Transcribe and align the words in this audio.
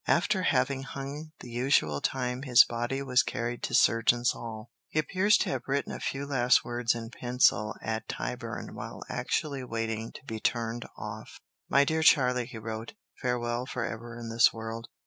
After 0.07 0.41
having 0.41 0.81
hung 0.81 1.31
the 1.41 1.51
usual 1.51 2.01
time 2.01 2.41
his 2.41 2.65
body 2.65 3.03
was 3.03 3.21
carried 3.21 3.61
to 3.61 3.75
Surgeon's 3.75 4.31
Hall. 4.31 4.71
He 4.87 4.97
appears 4.97 5.37
to 5.37 5.51
have 5.51 5.61
written 5.67 5.91
a 5.91 5.99
few 5.99 6.25
last 6.25 6.65
words 6.65 6.95
in 6.95 7.11
pencil 7.11 7.75
at 7.83 8.07
Tyburn 8.07 8.73
while 8.73 9.03
actually 9.09 9.63
waiting 9.63 10.11
to 10.13 10.25
be 10.25 10.39
turned 10.39 10.87
off. 10.97 11.39
"My 11.69 11.83
dear 11.85 12.01
Charlie," 12.01 12.47
he 12.47 12.57
wrote, 12.57 12.95
"farewell 13.21 13.67
for 13.67 13.85
ever 13.85 14.17
in 14.17 14.29
this 14.29 14.51
world. 14.51 14.87